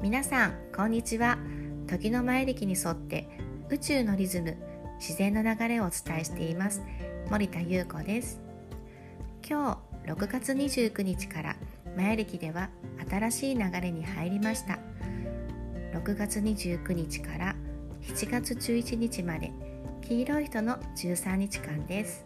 [0.00, 1.38] 皆さんこんにちは。
[1.88, 3.28] 時の前歴に沿って
[3.68, 4.56] 宇宙のリズム
[5.00, 6.82] 自然の流れをお伝えしています。
[7.28, 8.40] 森田優子です。
[9.44, 11.56] 今日6月29日から
[11.96, 12.70] 前歴では
[13.10, 14.78] 新しい流れに入りました。
[15.94, 17.56] 6月29日から
[18.02, 19.50] 7月11日まで
[20.02, 22.24] 黄色い人の13日間です。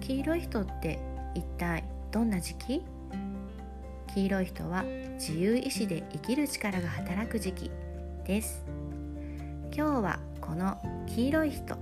[0.00, 1.00] 黄色い人って
[1.34, 1.82] 一体
[2.12, 2.82] どんな時期？
[4.16, 4.82] 黄色い人は
[5.18, 7.70] 自由意志で生きる力が働く時期
[8.24, 8.64] です。
[9.70, 11.76] 今日はこの黄色い人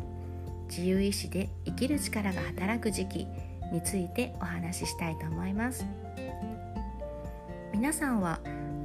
[0.68, 3.28] 自由意志で生きる力が働く時期
[3.72, 5.86] についてお話ししたいと思います。
[7.72, 8.40] 皆さんは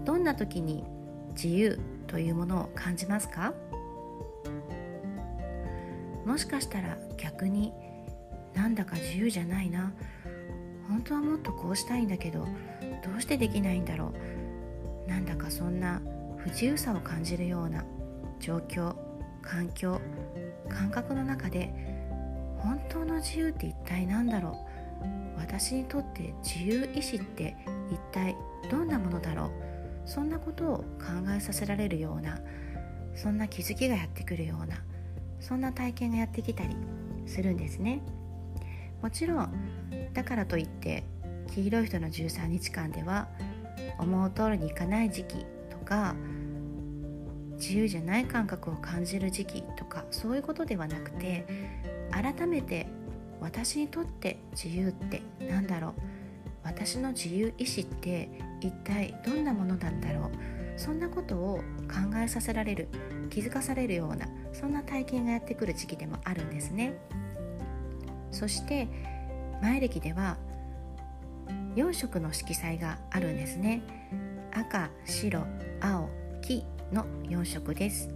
[0.05, 0.83] どんな時に
[1.31, 3.55] 自由というものを感じますか？
[6.23, 7.73] もしかしたら逆に
[8.53, 9.91] なんだか自由じゃないな。
[10.87, 12.47] 本当はもっとこうしたいんだけど
[13.03, 14.13] どうしてできないんだろ
[15.07, 15.09] う。
[15.09, 16.01] なんだかそんな
[16.37, 17.83] 不自由さを感じるような
[18.39, 18.95] 状況
[19.41, 19.99] 環境
[20.69, 21.73] 感覚の中で
[22.57, 25.39] 本当の自由って一体何だろう。
[25.39, 27.55] 私にとって自由意志って
[27.89, 28.35] 一体
[28.69, 29.49] どんなものだろう。
[30.05, 30.83] そんなことを考
[31.35, 32.39] えさせられるような
[33.13, 34.77] そんな気づきがやってくるような
[35.39, 36.75] そんな体験がやってきたり
[37.27, 38.01] するんですね。
[39.01, 39.53] もちろん
[40.13, 41.03] だからといって
[41.53, 43.27] 黄色い人の13日間では
[43.97, 46.15] 思う通りにいかない時期とか
[47.57, 51.45] 自由じゃない感覚を感じる時期とかそういうことではなくて
[52.11, 52.87] 改めて
[53.41, 55.93] 私にとって自由って何だろう
[56.63, 58.29] 私の自由意志って
[58.61, 62.87] 一体どんなものなんだろうそんなことを考えさせられる
[63.29, 66.97] 気づかされるようなそんな体験がやってくる時期でもあるんですね
[68.31, 68.87] そして
[69.61, 70.37] 前歴では
[71.75, 73.81] 4色の色彩があるんですね。
[74.51, 75.45] 赤白
[75.81, 76.09] 青
[76.41, 78.09] 黄の4色です。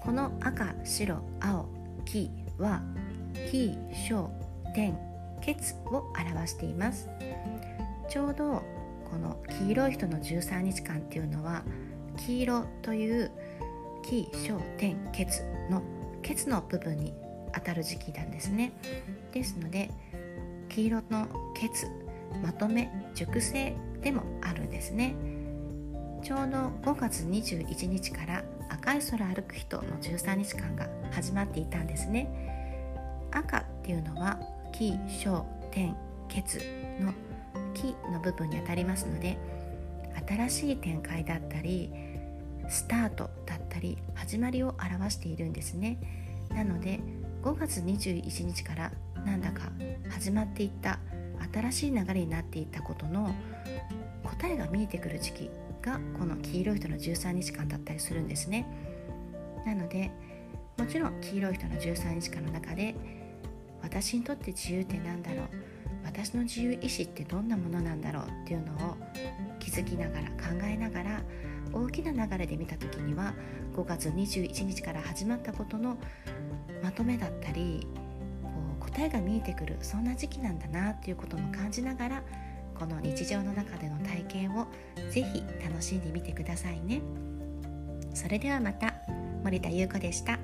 [0.00, 1.66] この赤白青
[2.04, 2.82] 黄は
[3.50, 4.30] 黄小
[4.74, 4.98] 天
[5.40, 7.08] 血を表しています。
[8.08, 8.62] ちょうど
[9.10, 11.62] この黄色い人の13日間っていうのは
[12.16, 13.30] 黄色という
[14.02, 15.82] 黄小天血の
[16.22, 17.14] 血の部分に
[17.54, 18.72] 当たる時期なんですね。
[19.32, 19.90] ですので
[20.68, 21.86] 黄色の血
[22.42, 25.14] まとめ熟成でもあるんですね。
[26.22, 33.28] ちょうど5月21日から赤い空歩く人の13日間が始まっていたんですね。
[33.30, 34.38] 赤っていうのは
[34.72, 35.94] 気小天
[36.28, 36.58] 血
[37.00, 37.12] の
[37.74, 39.36] 気の部分にあたりますので
[40.26, 41.92] 新しい展開だったり
[42.68, 45.98] スタートだったり始まりを表しているんですね。
[46.50, 47.00] なので
[47.42, 48.92] 5月21日から
[49.26, 49.70] なんだか
[50.10, 50.98] 始まっていった
[51.52, 53.34] 新しい流れになっていったことの
[54.22, 55.50] 答えが見えてくる時期
[55.82, 58.66] がこの黄色い人の13日間だったりするんですね。
[59.66, 60.10] なので
[60.76, 62.94] もちろん黄色い人の13日間の中で
[63.82, 65.48] 私にとって自由って何だろう？
[66.04, 68.24] 私の自由意志ってどんなものなんだろう？
[68.24, 68.96] っていうのを
[69.58, 71.22] 気づきながら考えながら
[71.72, 73.34] 大きな流れで見た時には
[73.74, 75.96] 5月21日から始まったことの
[76.82, 77.86] まとめだったり
[78.84, 82.22] 答えが見えてくるそんな時期なんだなっていうことも感じながら
[82.74, 84.66] この日常の中での体験を
[85.10, 87.00] ぜひ楽しんでみてくださいね。
[88.14, 88.94] それではまた
[89.42, 90.38] 森田優子でした。